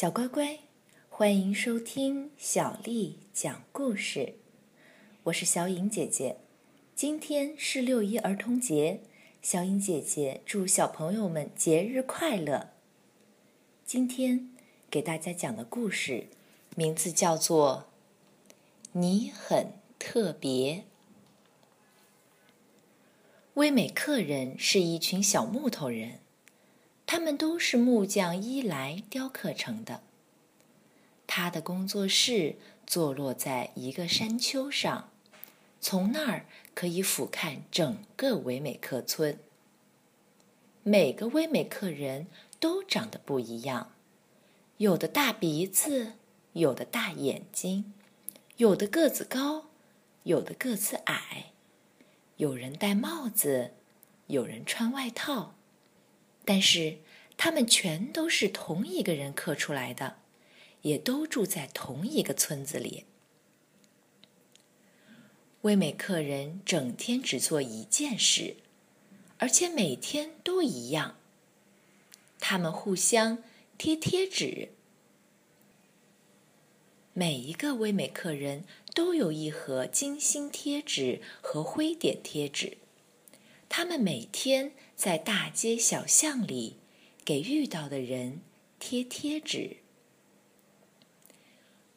[0.00, 0.60] 小乖乖，
[1.10, 4.36] 欢迎收听小丽讲故事。
[5.24, 6.38] 我是小颖姐姐。
[6.94, 9.02] 今天是六一儿童节，
[9.42, 12.70] 小颖姐姐祝小朋友们节日快乐。
[13.84, 14.48] 今天
[14.90, 16.28] 给大家讲的故事
[16.74, 17.88] 名字叫做
[18.92, 20.76] 《你很特别》。
[23.52, 26.20] 威美克人是一群小木头人。
[27.12, 30.00] 他们都是木匠伊莱雕刻成的。
[31.26, 32.54] 他的工作室
[32.86, 35.10] 坐落在一个山丘上，
[35.80, 39.40] 从那儿可以俯瞰整个维美克村。
[40.84, 42.28] 每个维美克人
[42.60, 43.90] 都长得不一样，
[44.76, 46.12] 有的大鼻子，
[46.52, 47.92] 有的大眼睛，
[48.58, 49.64] 有的个子高，
[50.22, 51.46] 有的个子矮，
[52.36, 53.72] 有人戴帽子，
[54.28, 55.56] 有人穿外套。
[56.52, 56.96] 但是，
[57.36, 60.16] 他们全都是同一个人刻出来的，
[60.82, 63.04] 也都住在同一个村子里。
[65.60, 68.56] 威美克人整天只做一件事，
[69.38, 71.14] 而且每天都一样。
[72.40, 73.44] 他们互相
[73.78, 74.70] 贴贴纸。
[77.12, 82.78] 每一个威美克人都有一盒精心贴纸和灰点贴纸。
[83.68, 86.76] 他们每天在大街小巷里
[87.24, 88.42] 给遇到的人
[88.78, 89.78] 贴贴纸。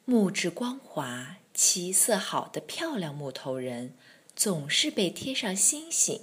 [0.05, 3.93] 木质光滑、漆色好的漂亮木头人
[4.33, 6.21] 总是被贴上星星；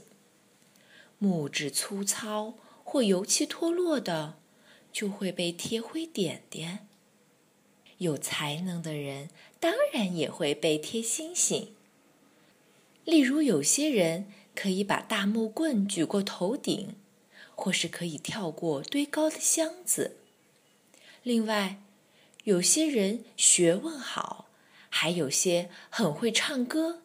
[1.19, 4.39] 木质粗糙或油漆脱落的，
[4.91, 6.89] 就会被贴灰点点。
[7.99, 9.29] 有才能的人
[9.59, 11.75] 当然也会被贴星星。
[13.05, 14.33] 例如，有些人。
[14.61, 16.95] 可以把大木棍举过头顶，
[17.55, 20.19] 或是可以跳过堆高的箱子。
[21.23, 21.81] 另外，
[22.45, 24.51] 有些人学问好，
[24.91, 27.01] 还有些很会唱歌。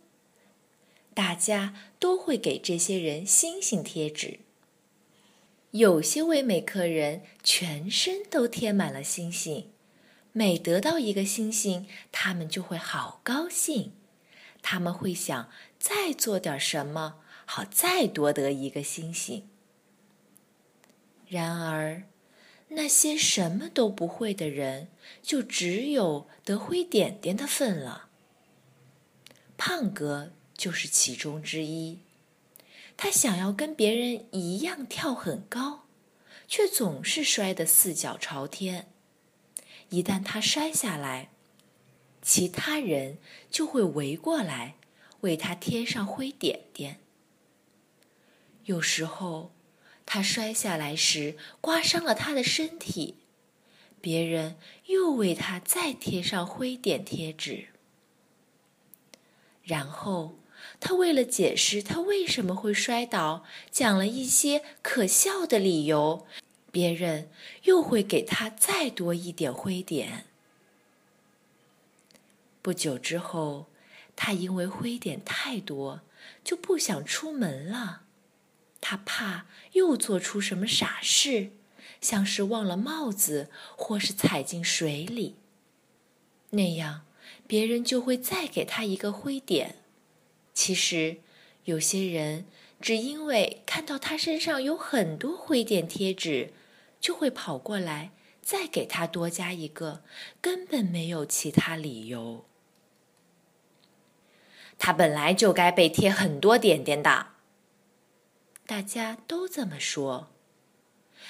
[1.13, 4.41] 大家都会给这些人星星贴纸。
[5.71, 9.71] 有些唯美客人全身都贴满了星星，
[10.33, 13.93] 每得到一个星星，他们就会好高兴。
[14.61, 15.49] 他们会想
[15.79, 17.21] 再做点什么。
[17.45, 19.47] 好，再多得一个星星。
[21.27, 22.03] 然而，
[22.69, 24.89] 那些什么都不会的人，
[25.21, 28.09] 就只有得灰点点的份了。
[29.57, 31.99] 胖哥就是其中之一。
[32.97, 35.85] 他想要跟别人一样跳很高，
[36.47, 38.87] 却总是摔得四脚朝天。
[39.89, 41.29] 一旦他摔下来，
[42.21, 43.17] 其他人
[43.49, 44.75] 就会围过来
[45.21, 46.99] 为他贴上灰点点。
[48.65, 49.51] 有时候，
[50.05, 53.15] 他摔下来时刮伤了他的身体，
[54.01, 57.67] 别人又为他再贴上灰点贴纸。
[59.63, 60.37] 然后，
[60.79, 66.25] 他为了解释他为什么会摔倒，讲了一些可笑的理由，
[66.71, 67.29] 别人
[67.63, 70.25] 又会给他再多一点灰点。
[72.61, 73.67] 不久之后，
[74.15, 76.01] 他因为灰点太多，
[76.43, 78.04] 就不想出门了。
[78.87, 81.49] 他怕又做出什么傻事，
[82.01, 85.37] 像是忘了帽子，或是踩进水里。
[86.51, 87.03] 那样，
[87.47, 89.77] 别人就会再给他一个灰点。
[90.53, 91.17] 其实，
[91.63, 92.45] 有些人
[92.79, 96.53] 只因为看到他身上有很多灰点贴纸，
[97.01, 98.11] 就会跑过来
[98.43, 100.03] 再给他多加一个，
[100.39, 102.45] 根本没有其他理由。
[104.77, 107.33] 他本来就该被贴很多点点的。
[108.65, 110.29] 大家都这么说，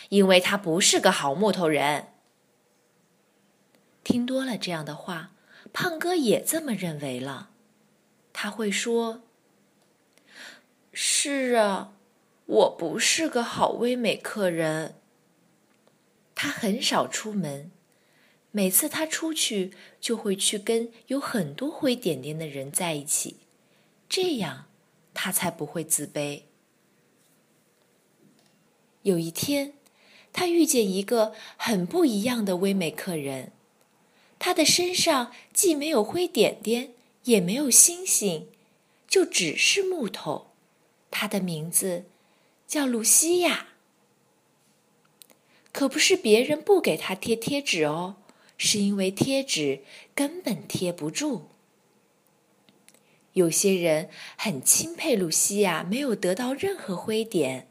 [0.09, 2.07] 因为他不是个好木头人。
[4.03, 5.31] 听多了这样的话，
[5.73, 7.49] 胖哥也这么认为了。
[8.31, 9.23] 他会说
[10.93, 11.93] ：“是啊，
[12.45, 14.95] 我不是个好威美客人。”
[16.35, 17.71] 他很少出门，
[18.51, 23.37] 每次他出去就会去跟有很多灰点点的人在一起，
[24.07, 24.67] 这样
[25.13, 26.43] 他才不会自卑。
[29.05, 29.73] 有一天，
[30.33, 33.51] 他遇见一个很不一样的威美克人。
[34.39, 36.93] 他的身上既没有灰点点，
[37.25, 38.47] 也没有星星，
[39.07, 40.47] 就只是木头。
[41.11, 42.05] 他的名字
[42.67, 43.67] 叫露西亚。
[45.71, 48.15] 可不是别人不给他贴贴纸哦，
[48.57, 49.81] 是因为贴纸
[50.15, 51.49] 根本贴不住。
[53.33, 57.67] 有些人很钦佩露西亚，没有得到任何灰点。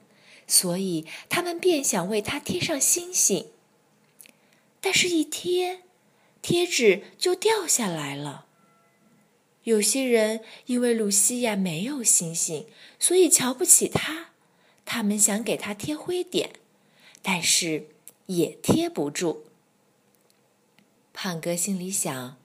[0.47, 3.49] 所以，他们便想为他贴上星星。
[4.81, 5.83] 但是，一贴，
[6.43, 8.47] 贴纸就掉下来了。
[9.63, 12.67] 有些人因为露西亚没有星星，
[12.99, 14.33] 所以瞧不起她。
[14.85, 16.51] 他们想给她贴灰点，
[17.23, 17.89] 但是
[18.27, 19.47] 也贴不住。
[21.15, 22.37] 胖哥心里想：“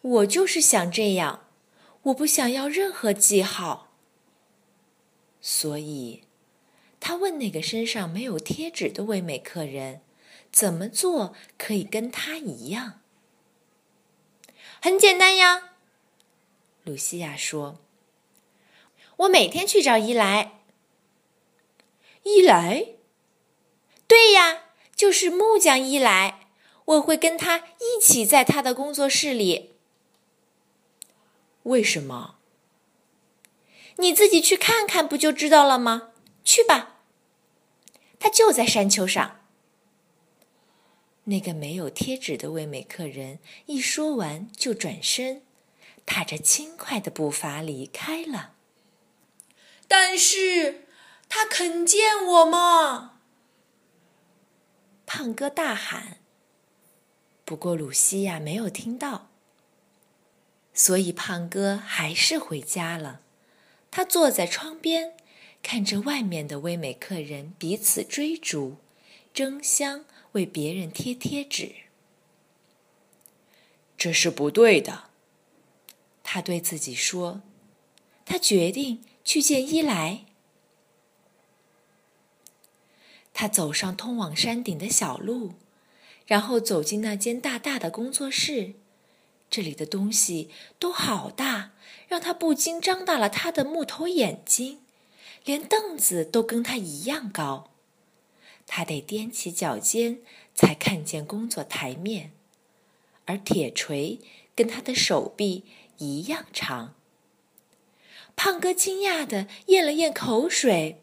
[0.00, 1.44] 我就是想这样，
[2.04, 3.92] 我不想要任何记号。”
[5.42, 6.22] 所以，
[7.06, 10.00] 他问那个身上没有贴纸的唯美客人。
[10.50, 13.00] 怎么做可以跟他一样？
[14.82, 15.74] 很简单呀，
[16.82, 17.78] 露西亚说
[19.18, 20.62] ：“我每天去找伊莱。”
[22.24, 22.96] 伊莱？
[24.08, 24.64] 对呀，
[24.96, 26.48] 就是木匠伊莱。
[26.86, 29.76] 我会跟他一起在他的工作室里。
[31.62, 32.38] 为什么？
[33.98, 36.10] 你自己去看看不就知道了吗？
[36.42, 36.95] 去吧，
[38.18, 39.40] 他就在山丘上。
[41.24, 45.42] 那个没有贴纸的味美客人一说完就转身，
[46.04, 48.52] 踏着轻快的步伐离开了。
[49.88, 50.86] 但是，
[51.28, 53.18] 他肯见我吗？
[55.04, 56.18] 胖哥大喊。
[57.44, 59.28] 不过，鲁西亚没有听到，
[60.74, 63.20] 所以胖哥还是回家了。
[63.90, 65.16] 他坐在窗边，
[65.68, 68.76] 看着外面的唯美客人彼此追逐，
[69.34, 70.04] 争相。
[70.32, 71.72] 为别人贴贴纸，
[73.96, 75.04] 这是不对的。
[76.22, 77.40] 他对自己说
[78.24, 80.26] ：“他决定去见伊莱。”
[83.32, 85.54] 他走上通往山顶的小路，
[86.26, 88.74] 然后走进那间大大的工作室。
[89.48, 91.72] 这里的东西都好大，
[92.06, 94.82] 让他不禁张大了他的木头眼睛。
[95.46, 97.70] 连凳子都跟他一样高。
[98.66, 100.18] 他得踮起脚尖
[100.52, 102.32] 才看见工作台面，
[103.24, 104.20] 而铁锤
[104.56, 105.64] 跟他的手臂
[105.98, 106.94] 一样长。
[108.34, 111.00] 胖哥惊讶的咽了咽口水：“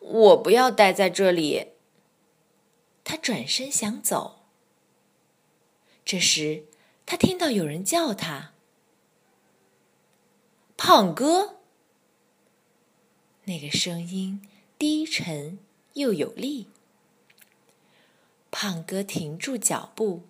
[0.00, 1.68] 我不要待在这里。”
[3.04, 4.40] 他转身想走。
[6.04, 6.64] 这时，
[7.06, 8.52] 他听到有人叫他
[10.76, 11.59] ：“胖哥。”
[13.50, 14.40] 那个声音
[14.78, 15.58] 低沉。
[15.94, 16.68] 又有力。
[18.52, 20.22] 胖哥停住脚步。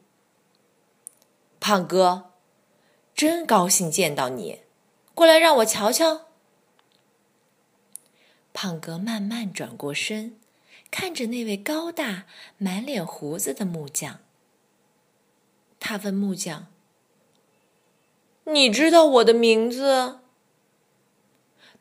[1.61, 2.33] 胖哥，
[3.15, 4.63] 真高兴见到你，
[5.15, 6.23] 过来让我瞧瞧。
[8.55, 10.39] 胖哥慢慢转过身，
[10.91, 12.27] 看着那位高大、
[12.57, 14.21] 满脸胡子的木匠。
[15.79, 16.69] 他问木匠
[18.45, 20.21] ：“你知道我的名字？”“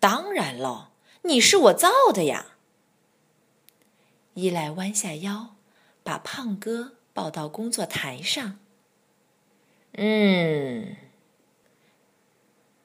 [0.01, 0.88] 当然了，
[1.23, 2.57] 你是我造的呀。”
[4.35, 5.55] 伊莱弯下腰，
[6.03, 8.59] 把胖哥抱到工作台上。
[9.93, 10.95] 嗯，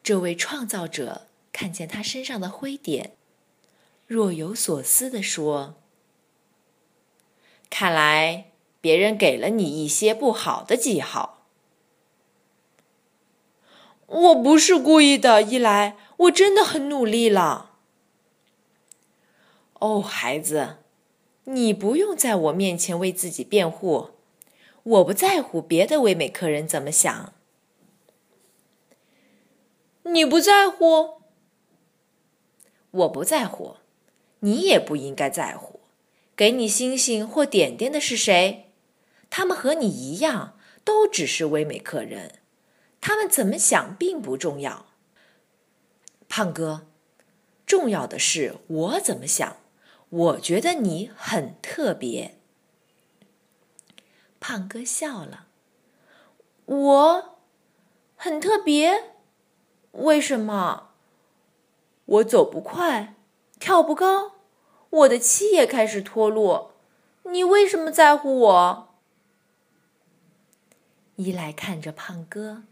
[0.03, 3.13] 这位创造者看见他身上的灰点，
[4.07, 5.77] 若有所思地说
[7.71, 8.51] ：“看来
[8.81, 11.47] 别人给了你一些不好的记号。”
[14.07, 17.74] 我不是故意的，伊莱，我真的很努力了。
[19.85, 20.79] 哦，孩子。
[21.45, 24.13] 你不用在我面前为自己辩护，
[24.83, 27.35] 我不在乎别的唯美客人怎么想。
[30.05, 31.21] 你不在乎，
[32.93, 33.77] 我不在乎，
[34.39, 35.81] 你也不应该在乎。
[36.35, 38.73] 给你星星或点点的是谁？
[39.29, 42.37] 他们和你一样，都只是唯美客人，
[43.03, 44.87] 他们怎么想并不重要。
[46.27, 46.87] 胖哥，
[47.67, 49.59] 重要的是我怎么想。
[50.15, 52.39] 我觉得你很特别。
[54.39, 55.49] 胖哥笑了。
[56.67, 57.39] 我
[58.15, 59.15] 很特别？
[59.91, 60.91] 为什么？
[62.05, 63.17] 我走不快，
[63.59, 64.37] 跳不高，
[64.91, 66.75] 我的漆也开始脱落。
[67.25, 68.95] 你为什么在乎我？
[71.17, 72.63] 伊莱看着胖哥，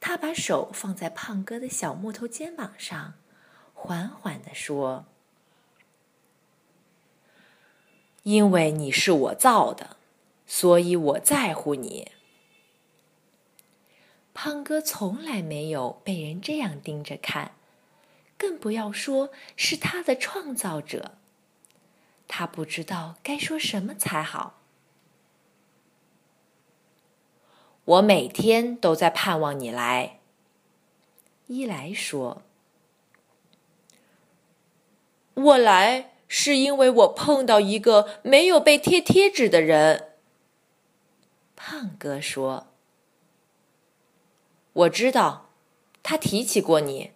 [0.00, 3.14] 他把手放在胖哥的小木头肩膀上，
[3.74, 5.04] 缓缓地说。
[8.22, 9.96] 因为你是我造的，
[10.46, 12.10] 所以我在乎你。
[14.34, 17.52] 胖哥从来没有被人这样盯着看，
[18.38, 21.12] 更不要说是他的创造者。
[22.28, 24.60] 他不知道该说什么才好。
[27.84, 30.20] 我每天都在盼望你来。
[31.48, 32.42] 伊莱说
[35.34, 40.12] ：“我来。”是因为我碰到一个没有被贴贴纸的人。
[41.56, 42.68] 胖哥说
[44.72, 45.50] ：“我知道，
[46.04, 47.10] 他提起过你。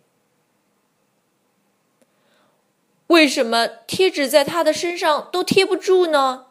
[3.07, 6.49] 为什么贴纸在他的身上都贴不住呢？”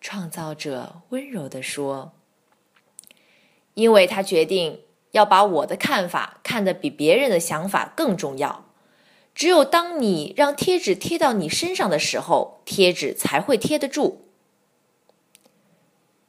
[0.00, 2.12] 创造者温柔地说
[3.74, 8.67] ：“因为他决定要把我的看法看得比别人的想法更重要。
[9.38, 14.24] 只有当你让贴纸贴到你身上的时候，贴纸才会贴得住。”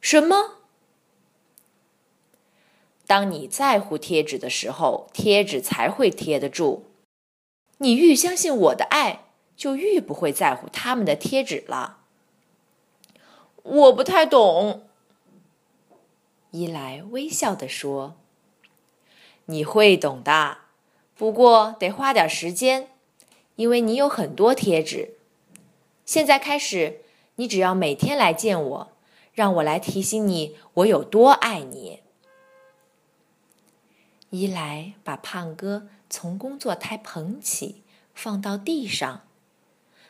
[0.00, 0.58] 什么？
[3.08, 6.84] 当你在乎贴纸的时候，贴纸才会贴得住。
[7.78, 9.24] 你愈相信我的爱，
[9.56, 11.98] 就愈不会在乎他们的贴纸了。
[13.64, 14.86] 我不太懂。
[16.52, 18.14] 伊莱微笑地说
[19.46, 20.58] ：“你会懂的，
[21.16, 22.88] 不过得花点时间，
[23.60, 25.18] 因为你有很多贴纸。
[26.06, 27.02] 现在开始，
[27.34, 28.92] 你只要每天来见我。”
[29.34, 32.00] 让我来提醒你，我有多爱你。
[34.30, 37.82] 伊莱把胖哥从工作台捧起，
[38.14, 39.22] 放到地上。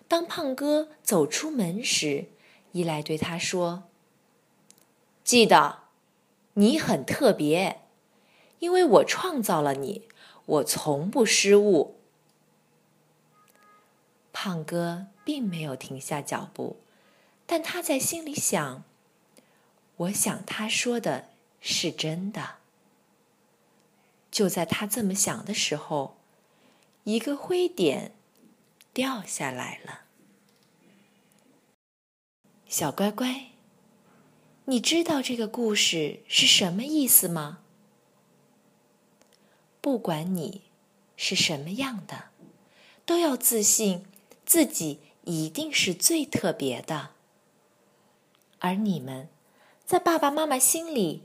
[0.09, 2.27] 当胖哥走出门时，
[2.73, 3.85] 伊莱对他说
[5.23, 5.81] ：“记得，
[6.55, 7.83] 你很特别，
[8.61, 10.09] 因为我创造了你，
[10.47, 11.97] 我从不失误。”
[14.43, 16.79] 胖哥并没有停下脚步，
[17.45, 18.83] 但他在心里想。
[19.97, 21.29] 我想他说的
[21.61, 22.57] 是真的。
[24.31, 26.17] 就在他这么想的时候，
[27.05, 28.15] 一个灰点
[28.95, 30.05] 掉下来了。
[32.67, 33.49] 小乖乖，
[34.65, 37.59] 你知道这个故事是什么意思吗？
[39.83, 40.63] 不管你
[41.15, 42.31] 是什么样的，
[43.05, 44.07] 都要自信
[44.51, 47.11] 自己一定是最特别的，
[48.59, 49.29] 而你们。
[49.85, 51.23] 在爸爸妈妈心里，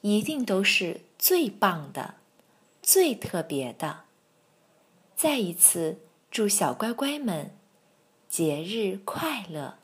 [0.00, 2.16] 一定都是最棒的、
[2.82, 4.06] 最特别的。
[5.14, 6.00] 再一次
[6.32, 7.56] 祝小乖乖们
[8.28, 9.78] 节日快乐！